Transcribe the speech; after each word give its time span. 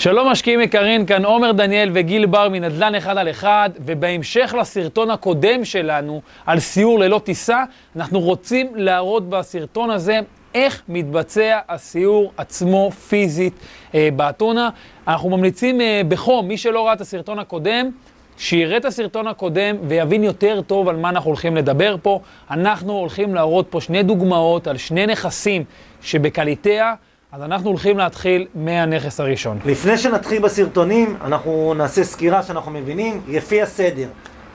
שלום 0.00 0.28
משקיעים 0.28 0.60
יקרים, 0.60 1.06
כאן 1.06 1.24
עומר 1.24 1.52
דניאל 1.52 1.90
וגיל 1.94 2.26
בר 2.26 2.48
מנדל"ן 2.48 2.94
אחד 2.94 3.18
על 3.18 3.30
אחד, 3.30 3.70
ובהמשך 3.84 4.54
לסרטון 4.60 5.10
הקודם 5.10 5.64
שלנו 5.64 6.20
על 6.46 6.60
סיור 6.60 6.98
ללא 6.98 7.20
טיסה, 7.24 7.64
אנחנו 7.96 8.20
רוצים 8.20 8.72
להראות 8.76 9.28
בסרטון 9.30 9.90
הזה 9.90 10.20
איך 10.54 10.82
מתבצע 10.88 11.58
הסיור 11.68 12.32
עצמו 12.36 12.90
פיזית 12.90 13.52
אה, 13.94 14.08
באתונה. 14.16 14.70
אנחנו 15.08 15.30
ממליצים 15.30 15.80
אה, 15.80 16.00
בחום, 16.08 16.48
מי 16.48 16.56
שלא 16.56 16.86
ראה 16.86 16.92
את 16.92 17.00
הסרטון 17.00 17.38
הקודם, 17.38 17.90
שיראה 18.38 18.76
את 18.76 18.84
הסרטון 18.84 19.26
הקודם 19.26 19.76
ויבין 19.88 20.24
יותר 20.24 20.60
טוב 20.66 20.88
על 20.88 20.96
מה 20.96 21.08
אנחנו 21.08 21.28
הולכים 21.30 21.56
לדבר 21.56 21.96
פה. 22.02 22.20
אנחנו 22.50 22.92
הולכים 22.92 23.34
להראות 23.34 23.66
פה 23.70 23.80
שני 23.80 24.02
דוגמאות 24.02 24.66
על 24.66 24.76
שני 24.76 25.06
נכסים 25.06 25.64
שבקליטאה. 26.02 26.94
אז 27.32 27.42
אנחנו 27.42 27.68
הולכים 27.68 27.98
להתחיל 27.98 28.46
מהנכס 28.54 29.20
הראשון. 29.20 29.58
לפני 29.64 29.98
שנתחיל 29.98 30.42
בסרטונים, 30.42 31.16
אנחנו 31.24 31.74
נעשה 31.76 32.04
סקירה 32.04 32.42
שאנחנו 32.42 32.70
מבינים, 32.70 33.20
לפי 33.28 33.62
הסדר. 33.62 34.08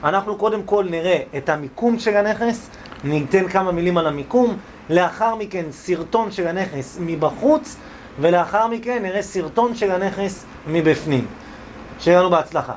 אנחנו 0.04 0.36
קודם 0.36 0.62
כל 0.62 0.86
נראה 0.90 1.18
את 1.36 1.48
המיקום 1.48 1.98
של 1.98 2.16
הנכס, 2.16 2.70
ניתן 3.04 3.48
כמה 3.48 3.72
מילים 3.72 3.98
על 3.98 4.06
המיקום, 4.06 4.56
לאחר 4.90 5.34
מכן 5.34 5.64
סרטון 5.70 6.30
של 6.32 6.46
הנכס 6.46 6.98
מבחוץ, 7.00 7.76
ולאחר 8.20 8.66
מכן 8.66 9.02
נראה 9.02 9.22
סרטון 9.22 9.74
של 9.74 9.90
הנכס 9.90 10.44
מבפנים. 10.66 11.26
שיהיה 12.00 12.20
לנו 12.20 12.30
בהצלחה. 12.30 12.72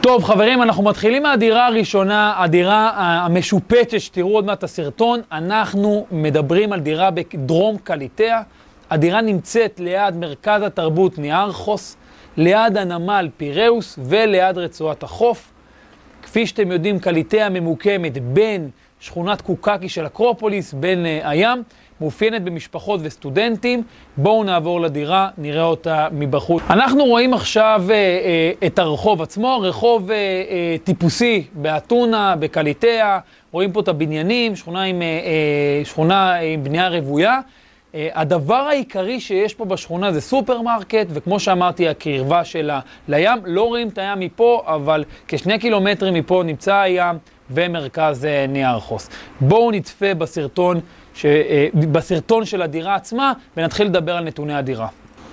טוב, 0.00 0.24
חברים, 0.24 0.62
אנחנו 0.62 0.82
מתחילים 0.82 1.22
מהדירה 1.22 1.66
הראשונה, 1.66 2.34
הדירה 2.36 2.90
המשופצת, 2.96 4.00
שתראו 4.00 4.34
עוד 4.34 4.44
מעט 4.44 4.58
את 4.58 4.64
הסרטון. 4.64 5.20
אנחנו 5.32 6.06
מדברים 6.10 6.72
על 6.72 6.80
דירה 6.80 7.10
בדרום 7.10 7.76
קליטאה. 7.84 8.42
הדירה 8.90 9.20
נמצאת 9.20 9.80
ליד 9.80 10.16
מרכז 10.16 10.62
התרבות 10.62 11.18
ניארכוס, 11.18 11.96
ליד 12.36 12.76
הנמל 12.76 13.28
פיראוס 13.36 13.98
וליד 14.02 14.58
רצועת 14.58 15.02
החוף. 15.02 15.52
כפי 16.22 16.46
שאתם 16.46 16.72
יודעים, 16.72 16.98
קליטאה 16.98 17.48
ממוקמת 17.48 18.18
בין 18.18 18.70
שכונת 19.00 19.40
קוקקי 19.40 19.88
של 19.88 20.06
אקרופוליס, 20.06 20.72
בין 20.72 21.04
uh, 21.04 21.28
הים, 21.28 21.62
מאופיינת 22.00 22.42
במשפחות 22.42 23.00
וסטודנטים. 23.02 23.82
בואו 24.16 24.44
נעבור 24.44 24.80
לדירה, 24.80 25.28
נראה 25.38 25.64
אותה 25.64 26.08
מבחוץ. 26.12 26.62
אנחנו 26.70 27.04
רואים 27.04 27.34
עכשיו 27.34 27.82
uh, 27.86 27.90
uh, 28.62 28.66
את 28.66 28.78
הרחוב 28.78 29.22
עצמו, 29.22 29.60
רחוב 29.60 30.10
uh, 30.10 30.12
uh, 30.12 30.84
טיפוסי 30.84 31.44
באתונה, 31.52 32.36
בקליטאה. 32.38 33.18
רואים 33.52 33.72
פה 33.72 33.80
את 33.80 33.88
הבניינים, 33.88 34.56
שכונה 34.56 34.82
עם, 34.82 35.00
uh, 35.00 35.84
uh, 35.84 35.88
שכונה 35.88 36.34
עם 36.34 36.64
בנייה 36.64 36.88
רוויה. 36.88 37.40
Uh, 37.92 37.96
הדבר 38.14 38.54
העיקרי 38.54 39.20
שיש 39.20 39.54
פה 39.54 39.64
בשכונה 39.64 40.12
זה 40.12 40.20
סופרמרקט, 40.20 41.06
וכמו 41.08 41.40
שאמרתי, 41.40 41.88
הקרבה 41.88 42.44
שלה 42.44 42.80
לים. 43.08 43.38
לא 43.44 43.62
רואים 43.62 43.88
את 43.88 43.98
הים 43.98 44.20
מפה, 44.20 44.62
אבל 44.66 45.04
כשני 45.28 45.58
קילומטרים 45.58 46.14
מפה 46.14 46.42
נמצא 46.46 46.74
הים 46.74 47.16
ומרכז 47.50 48.24
uh, 48.24 48.50
ניארכוס. 48.50 49.08
בואו 49.40 49.70
נצפה 49.70 50.14
בסרטון, 50.14 50.80
ש, 51.14 51.26
uh, 51.26 51.86
בסרטון 51.86 52.44
של 52.44 52.62
הדירה 52.62 52.94
עצמה, 52.94 53.32
ונתחיל 53.56 53.86
לדבר 53.86 54.16
על 54.16 54.24
נתוני 54.24 54.54
הדירה. 54.54 54.88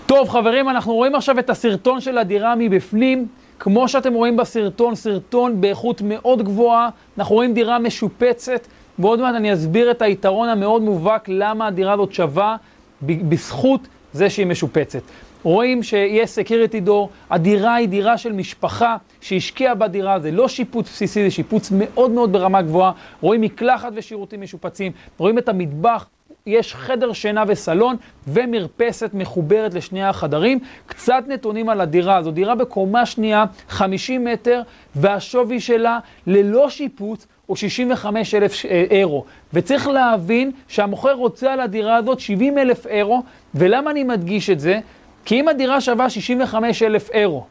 טוב, 0.06 0.30
חברים, 0.30 0.70
אנחנו 0.70 0.94
רואים 0.94 1.16
עכשיו 1.16 1.40
את 1.40 1.50
הסרטון 1.50 2.02
של 2.02 2.18
הדירה 2.18 2.56
מבפנים. 2.58 3.28
כמו 3.60 3.88
שאתם 3.88 4.14
רואים 4.14 4.38
בסרטון, 4.38 4.96
סרטון 4.96 5.62
באיכות 5.62 6.02
מאוד 6.02 6.42
גבוהה. 6.42 6.90
אנחנו 7.18 7.36
רואים 7.36 7.54
דירה 7.54 7.80
משופצת. 7.80 8.68
ועוד 9.00 9.20
מעט 9.20 9.36
אני 9.36 9.54
אסביר 9.54 9.92
את 9.92 10.02
היתרון 10.02 10.50
המאוד 10.50 10.82
מובהק 10.82 11.30
למה 11.30 11.68
הדירה 11.68 11.94
הזאת 11.94 12.14
שווה 12.14 12.56
בזכות 13.02 13.82
זה 14.14 14.30
שהיא 14.30 14.48
משופצת. 14.48 15.02
רואים 15.48 15.84
שיש 15.84 16.30
סקיריטי 16.30 16.80
דור, 16.80 17.10
הדירה 17.30 17.76
היא 17.76 17.88
דירה 17.88 18.18
של 18.18 18.32
משפחה 18.34 18.98
שהשקיעה 19.22 19.76
בדירה, 19.76 20.20
זה 20.20 20.32
לא 20.32 20.48
שיפוץ 20.48 20.90
בסיסי, 20.90 21.24
זה 21.24 21.32
שיפוץ 21.32 21.72
מאוד 21.72 22.12
מאוד 22.12 22.32
ברמה 22.32 22.62
גבוהה. 22.62 22.92
רואים 23.22 23.42
מקלחת 23.42 23.92
ושירותים 23.96 24.42
משופצים, 24.42 24.92
רואים 25.18 25.38
את 25.38 25.50
המטבח, 25.50 26.08
יש 26.46 26.76
חדר 26.76 27.14
שינה 27.14 27.44
וסלון 27.48 27.96
ומרפסת 28.28 29.10
מחוברת 29.14 29.74
לשני 29.74 30.04
החדרים. 30.04 30.60
קצת 30.86 31.24
נתונים 31.28 31.70
על 31.70 31.82
הדירה, 31.82 32.24
זו 32.24 32.32
דירה 32.32 32.56
בקומה 32.56 33.06
שנייה, 33.06 33.46
50 33.70 34.26
מטר, 34.26 34.62
והשווי 34.96 35.60
שלה 35.60 36.00
ללא 36.28 36.70
שיפוץ 36.70 37.28
הוא 37.46 37.58
65 37.58 38.36
אלף 38.36 38.66
אה, 38.66 38.84
אירו. 38.90 39.26
וצריך 39.54 39.88
להבין 39.88 40.52
שהמוכר 40.68 41.14
רוצה 41.14 41.54
על 41.54 41.60
הדירה 41.60 41.96
הזאת 41.96 42.20
70 42.20 42.58
אלף 42.58 42.88
אירו, 42.88 43.24
ולמה 43.56 43.92
אני 43.92 44.04
מדגיש 44.04 44.50
את 44.50 44.60
זה? 44.60 44.80
כי 45.28 45.40
אם 45.40 45.48
הדירה 45.48 45.82
שווה 45.82 46.10
65 46.10 46.84
אלף 46.84 47.10
אירו, 47.10 47.46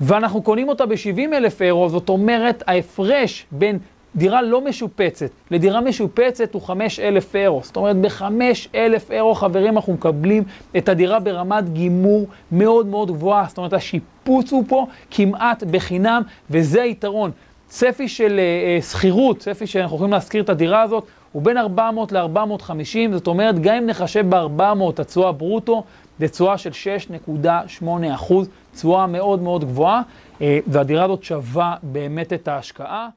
ואנחנו 0.00 0.42
קונים 0.42 0.68
אותה 0.68 0.86
ב-70 0.86 1.34
אלף 1.36 1.62
אירו, 1.62 1.88
זאת 1.88 2.08
אומרת 2.08 2.62
ההפרש 2.66 3.46
בין 3.50 3.78
דירה 4.16 4.42
לא 4.42 4.60
משופצת 4.60 5.30
לדירה 5.50 5.80
משופצת 5.80 6.54
הוא 6.54 6.62
5,000 6.62 7.36
אירו. 7.36 7.60
זאת 7.64 7.76
אומרת, 7.76 7.96
ב-5,000 7.96 9.10
אירו, 9.10 9.34
חברים, 9.34 9.76
אנחנו 9.76 9.92
מקבלים 9.92 10.44
את 10.76 10.88
הדירה 10.88 11.18
ברמת 11.20 11.72
גימור 11.72 12.26
מאוד 12.52 12.86
מאוד 12.86 13.10
גבוהה. 13.10 13.44
זאת 13.48 13.58
אומרת, 13.58 13.72
השיפוץ 13.72 14.52
הוא 14.52 14.64
פה 14.68 14.86
כמעט 15.10 15.62
בחינם, 15.62 16.22
וזה 16.50 16.82
היתרון. 16.82 17.30
צפי 17.68 18.08
של 18.08 18.40
uh, 18.80 18.84
שכירות, 18.84 19.38
צפי 19.38 19.66
שאנחנו 19.66 19.96
יכולים 19.96 20.12
להשכיר 20.12 20.42
את 20.42 20.48
הדירה 20.48 20.82
הזאת, 20.82 21.06
הוא 21.32 21.42
בין 21.42 21.58
400 21.58 22.12
ל-450, 22.12 23.12
זאת 23.12 23.26
אומרת, 23.26 23.58
גם 23.58 23.74
אם 23.74 23.86
נחשב 23.86 24.26
ב-400 24.28 25.00
התשואה 25.00 25.32
ברוטו, 25.32 25.84
זה 26.18 26.28
תשואה 26.28 26.58
של 26.58 26.70
6.8 27.80 27.86
אחוז, 28.14 28.48
תשואה 28.74 29.06
מאוד 29.06 29.42
מאוד 29.42 29.64
גבוהה, 29.64 30.02
uh, 30.38 30.42
והדירה 30.66 31.04
הזאת 31.04 31.22
שווה 31.22 31.74
באמת 31.82 32.32
את 32.32 32.48
ההשקעה. 32.48 33.08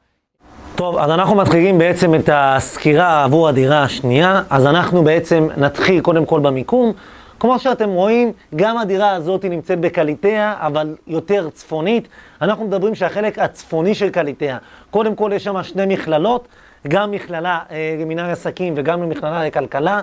טוב, 0.75 0.97
אז 0.97 1.11
אנחנו 1.11 1.35
מתחילים 1.35 1.77
בעצם 1.77 2.15
את 2.15 2.29
הסקירה 2.33 3.23
עבור 3.23 3.47
הדירה 3.47 3.83
השנייה, 3.83 4.41
אז 4.49 4.65
אנחנו 4.65 5.03
בעצם 5.03 5.47
נתחיל 5.57 6.01
קודם 6.01 6.25
כל 6.25 6.39
במיקום. 6.39 6.93
כמו 7.39 7.59
שאתם 7.59 7.89
רואים, 7.89 8.31
גם 8.55 8.77
הדירה 8.77 9.11
הזאת 9.11 9.45
נמצאת 9.45 9.79
בקליטאה, 9.79 10.53
אבל 10.59 10.95
יותר 11.07 11.49
צפונית. 11.49 12.07
אנחנו 12.41 12.65
מדברים 12.65 12.95
שהחלק 12.95 13.39
הצפוני 13.39 13.95
של 13.95 14.09
קליטאה, 14.09 14.57
קודם 14.91 15.15
כל 15.15 15.31
יש 15.35 15.43
שם 15.43 15.63
שני 15.63 15.85
מכללות, 15.85 16.47
גם 16.87 17.11
מכללה 17.11 17.59
אה, 17.71 18.31
עסקים 18.31 18.73
וגם 18.77 19.09
מכללה 19.09 19.45
לכלכלה, 19.45 19.95
אה, 19.95 20.01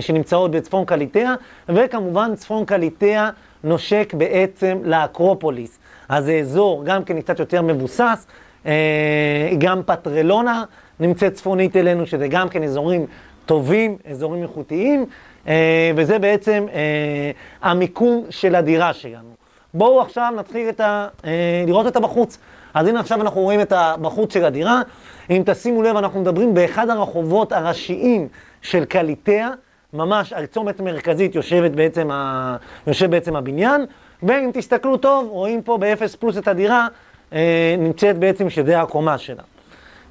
שנמצאות 0.00 0.50
בצפון 0.50 0.84
קליטאה, 0.84 1.34
וכמובן 1.68 2.34
צפון 2.34 2.64
קליטאה 2.64 3.30
נושק 3.64 4.14
בעצם 4.16 4.78
לאקרופוליס. 4.84 5.78
אז 6.08 6.24
זה 6.24 6.32
אזור 6.32 6.84
גם 6.84 7.04
כן 7.04 7.20
קצת 7.20 7.38
יותר 7.38 7.62
מבוסס, 7.62 8.26
אה, 8.66 9.50
גם 9.58 9.82
פטרלונה 9.86 10.64
נמצאת 11.00 11.34
צפונית 11.34 11.76
אלינו, 11.76 12.06
שזה 12.06 12.28
גם 12.28 12.48
כן 12.48 12.62
אזורים 12.62 13.06
טובים, 13.46 13.96
אזורים 14.10 14.42
איכותיים. 14.42 15.06
אה, 15.48 15.90
וזה 15.96 16.18
בעצם 16.18 16.66
אה, 16.72 17.30
המיקום 17.62 18.24
של 18.30 18.54
הדירה 18.54 18.92
שלנו. 18.92 19.28
בואו 19.74 20.00
עכשיו 20.00 20.32
נתחיל 20.36 20.68
את 20.68 20.80
ה, 20.80 21.08
אה, 21.24 21.64
לראות 21.66 21.86
את 21.86 21.96
הבחוץ. 21.96 22.38
אז 22.74 22.86
הנה 22.86 23.00
עכשיו 23.00 23.20
אנחנו 23.20 23.40
רואים 23.40 23.60
את 23.60 23.72
הבחוץ 23.72 24.34
של 24.34 24.44
הדירה. 24.44 24.82
אם 25.30 25.42
תשימו 25.46 25.82
לב, 25.82 25.96
אנחנו 25.96 26.20
מדברים 26.20 26.54
באחד 26.54 26.90
הרחובות 26.90 27.52
הראשיים 27.52 28.28
של 28.62 28.84
קליטאה, 28.84 29.50
ממש 29.92 30.32
על 30.32 30.46
צומת 30.46 30.80
מרכזית 30.80 31.34
יושבת 31.34 31.70
בעצם 31.70 32.10
ה... 32.10 32.56
יושב 32.86 33.10
בעצם 33.10 33.36
הבניין, 33.36 33.86
ואם 34.22 34.50
תסתכלו 34.54 34.96
טוב, 34.96 35.28
רואים 35.28 35.62
פה 35.62 35.78
באפס 35.78 36.16
פלוס 36.16 36.38
את 36.38 36.48
הדירה, 36.48 36.86
אה, 37.32 37.74
נמצאת 37.78 38.18
בעצם 38.18 38.50
שזה 38.50 38.80
הקומה 38.80 39.18
שלה. 39.18 39.42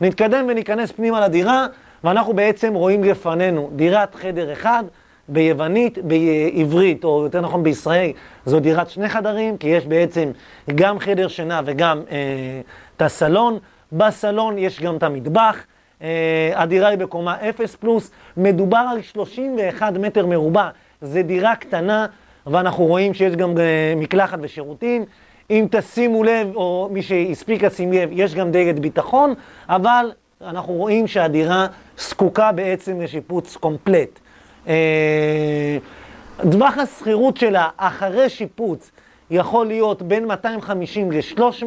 נתקדם 0.01 0.45
וניכנס 0.49 0.91
פנימה 0.91 1.21
לדירה, 1.21 1.67
ואנחנו 2.03 2.33
בעצם 2.33 2.73
רואים 2.73 3.03
לפנינו 3.03 3.69
דירת 3.75 4.15
חדר 4.15 4.53
אחד, 4.53 4.83
ביוונית, 5.27 5.97
בעברית, 5.97 7.03
או 7.03 7.23
יותר 7.23 7.41
נכון 7.41 7.63
בישראל, 7.63 8.11
זו 8.45 8.59
דירת 8.59 8.89
שני 8.89 9.09
חדרים, 9.09 9.57
כי 9.57 9.67
יש 9.67 9.85
בעצם 9.85 10.31
גם 10.75 10.99
חדר 10.99 11.27
שינה 11.27 11.61
וגם 11.65 12.01
אה, 12.11 12.17
את 12.97 13.01
הסלון. 13.01 13.59
בסלון 13.91 14.57
יש 14.57 14.81
גם 14.81 14.97
את 14.97 15.03
המטבח. 15.03 15.57
אה, 16.01 16.51
הדירה 16.55 16.87
היא 16.87 16.97
בקומה 16.97 17.35
0 17.49 17.75
פלוס, 17.75 18.11
מדובר 18.37 18.85
על 18.91 19.01
31 19.01 19.93
מטר 19.93 20.25
מרובע, 20.25 20.69
זו 21.01 21.23
דירה 21.23 21.55
קטנה, 21.55 22.05
ואנחנו 22.47 22.85
רואים 22.85 23.13
שיש 23.13 23.35
גם 23.35 23.57
אה, 23.57 23.93
מקלחת 23.95 24.39
ושירותים. 24.41 25.05
אם 25.49 25.67
תשימו 25.71 26.23
לב, 26.23 26.55
או 26.55 26.89
מי 26.91 27.01
שהספיק 27.01 27.63
לשים 27.63 27.93
לב, 27.93 28.09
יש 28.11 28.35
גם 28.35 28.51
דגת 28.51 28.79
ביטחון, 28.79 29.33
אבל 29.69 30.11
אנחנו 30.41 30.73
רואים 30.73 31.07
שהדירה 31.07 31.67
זקוקה 31.97 32.51
בעצם 32.51 33.01
לשיפוץ 33.01 33.55
קומפלט. 33.55 34.19
אה, 34.67 35.77
טווח 36.51 36.77
השכירות 36.77 37.37
שלה 37.37 37.69
אחרי 37.77 38.29
שיפוץ 38.29 38.91
יכול 39.31 39.67
להיות 39.67 40.01
בין 40.01 40.25
250 40.25 41.11
ל-300, 41.11 41.65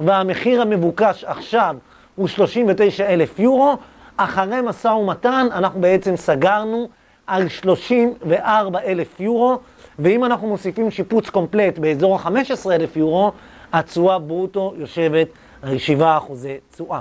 והמחיר 0.00 0.62
המבוקש 0.62 1.24
עכשיו 1.24 1.76
הוא 2.16 2.28
39 2.28 3.06
אלף 3.06 3.38
יורו. 3.38 3.76
אחרי 4.16 4.60
משא 4.64 4.88
ומתן 4.88 5.46
אנחנו 5.52 5.80
בעצם 5.80 6.16
סגרנו 6.16 6.88
על 7.26 7.48
34 7.48 8.80
אלף 8.80 9.20
יורו, 9.20 9.58
ואם 9.98 10.24
אנחנו 10.24 10.48
מוסיפים 10.48 10.90
שיפוץ 10.90 11.30
קומפלט 11.30 11.78
באזור 11.78 12.16
ה-15 12.16 12.70
אלף 12.70 12.96
יורו, 12.96 13.32
התשואה 13.72 14.18
ברוטו 14.18 14.74
יושבת 14.76 15.28
על 15.62 15.78
7 15.78 16.16
אחוזי 16.16 16.56
תשואה. 16.72 17.00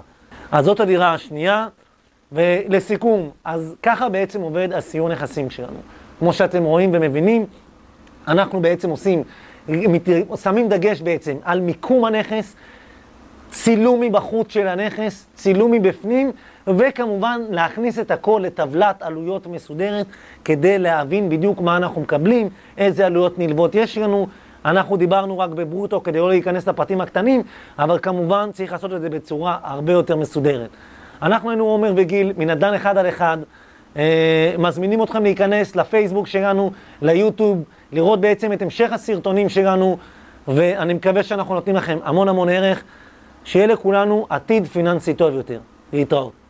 אז 0.52 0.66
זאת 0.66 0.80
הדירה 0.80 1.14
השנייה, 1.14 1.68
ולסיכום, 2.32 3.30
אז 3.44 3.76
ככה 3.84 4.10
בעצם 4.10 4.42
עובד 4.42 4.74
הסיום 4.74 5.12
נכסים 5.12 5.50
שלנו. 5.50 5.78
כמו 6.20 6.34
שאתם 6.34 6.64
רואים 6.64 6.90
ומבינים, 6.94 7.46
אנחנו 8.28 8.62
בעצם 8.62 8.90
עושים, 8.90 9.24
שמים 10.44 10.70
דגש 10.70 11.02
בעצם 11.02 11.38
על 11.44 11.60
מיקום 11.60 12.06
הנכס, 12.06 12.56
צילום 13.50 14.02
מבחוץ 14.02 14.52
של 14.52 14.68
הנכס, 14.68 15.28
צילום 15.36 15.72
מבפנים, 15.72 16.32
וכמובן 16.68 17.42
להכניס 17.50 18.00
את 18.00 18.12
הכל 18.12 18.42
לטבלת 18.44 19.02
עלויות 19.02 19.48
מסודרת 19.48 20.06
כדי 20.46 20.80
להבין 20.80 21.30
בדיוק 21.30 21.62
מה 21.62 21.78
אנחנו 21.78 22.02
מקבלים, 22.02 22.50
איזה 22.78 23.06
עלויות 23.06 23.40
נלוות 23.40 23.76
יש 23.76 23.98
לנו. 23.98 24.28
אנחנו 24.66 24.98
דיברנו 24.98 25.40
רק 25.40 25.50
בברוטו 25.50 26.04
כדי 26.04 26.20
לא 26.20 26.30
להיכנס 26.30 26.68
לפרטים 26.68 27.02
הקטנים, 27.02 27.44
אבל 27.80 28.00
כמובן 28.02 28.50
צריך 28.54 28.72
לעשות 28.72 28.94
את 28.94 29.02
זה 29.02 29.10
בצורה 29.10 29.58
הרבה 29.64 29.94
יותר 29.94 30.16
מסודרת. 30.16 30.70
אנחנו 31.22 31.50
היינו 31.50 31.66
עומר 31.66 31.94
וגיל, 31.96 32.34
מנדל"ן 32.38 32.74
אחד 32.74 32.98
על 32.98 33.10
אחד, 33.10 33.38
אה, 33.98 34.56
מזמינים 34.58 35.04
אתכם 35.04 35.24
להיכנס 35.24 35.76
לפייסבוק 35.76 36.28
שלנו, 36.28 36.72
ליוטיוב, 37.02 37.64
לראות 37.92 38.22
בעצם 38.22 38.54
את 38.54 38.62
המשך 38.62 38.92
הסרטונים 38.92 39.50
שלנו, 39.50 39.98
ואני 40.48 40.94
מקווה 40.94 41.24
שאנחנו 41.24 41.56
נותנים 41.56 41.76
לכם 41.76 41.98
המון 42.04 42.28
המון 42.28 42.50
ערך. 42.50 42.84
שיהיה 43.46 43.68
לכולנו 43.68 44.26
עתיד 44.30 44.68
פיננסי 44.68 45.14
טוב 45.14 45.34
יותר. 45.34 45.60
להתראות. 45.94 46.45